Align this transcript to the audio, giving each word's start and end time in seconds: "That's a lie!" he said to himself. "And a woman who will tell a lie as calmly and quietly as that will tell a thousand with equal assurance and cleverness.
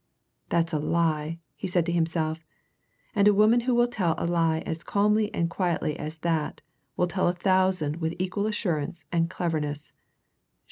"That's 0.49 0.73
a 0.73 0.79
lie!" 0.79 1.37
he 1.55 1.67
said 1.67 1.85
to 1.85 1.91
himself. 1.91 2.43
"And 3.13 3.27
a 3.27 3.35
woman 3.35 3.59
who 3.59 3.75
will 3.75 3.87
tell 3.87 4.15
a 4.17 4.25
lie 4.25 4.61
as 4.65 4.81
calmly 4.83 5.31
and 5.31 5.47
quietly 5.47 5.95
as 5.99 6.17
that 6.25 6.61
will 6.97 7.05
tell 7.05 7.27
a 7.27 7.33
thousand 7.35 7.97
with 7.97 8.15
equal 8.17 8.47
assurance 8.47 9.05
and 9.11 9.29
cleverness. 9.29 9.93